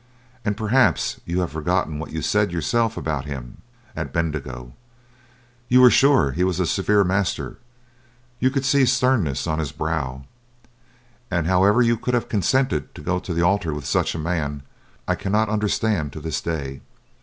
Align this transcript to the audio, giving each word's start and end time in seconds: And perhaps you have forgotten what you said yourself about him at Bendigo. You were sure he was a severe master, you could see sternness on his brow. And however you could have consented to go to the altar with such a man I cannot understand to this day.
And 0.43 0.57
perhaps 0.57 1.21
you 1.25 1.41
have 1.41 1.51
forgotten 1.51 1.99
what 1.99 2.09
you 2.11 2.23
said 2.23 2.51
yourself 2.51 2.97
about 2.97 3.25
him 3.25 3.59
at 3.95 4.11
Bendigo. 4.11 4.73
You 5.69 5.79
were 5.79 5.91
sure 5.91 6.31
he 6.31 6.43
was 6.43 6.59
a 6.59 6.65
severe 6.65 7.03
master, 7.03 7.59
you 8.39 8.49
could 8.49 8.65
see 8.65 8.83
sternness 8.85 9.45
on 9.45 9.59
his 9.59 9.71
brow. 9.71 10.25
And 11.29 11.45
however 11.45 11.83
you 11.83 11.97
could 11.97 12.15
have 12.15 12.29
consented 12.29 12.95
to 12.95 13.01
go 13.03 13.19
to 13.19 13.31
the 13.31 13.43
altar 13.43 13.75
with 13.75 13.85
such 13.85 14.15
a 14.15 14.17
man 14.17 14.63
I 15.07 15.13
cannot 15.13 15.49
understand 15.49 16.13
to 16.13 16.19
this 16.19 16.41
day. 16.41 16.81